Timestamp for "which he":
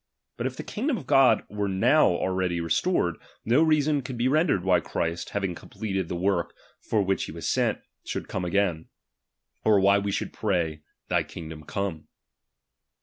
7.03-7.31